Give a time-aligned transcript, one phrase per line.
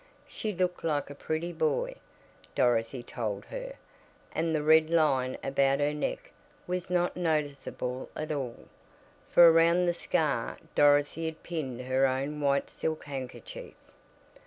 [0.27, 1.93] She looked like a pretty boy,
[2.55, 3.75] Dorothy told her,
[4.33, 6.31] and the red line about her neck
[6.65, 8.65] was not noticeable at all,
[9.29, 13.75] for around the scar Dorothy had pinned her own white silk handkerchief.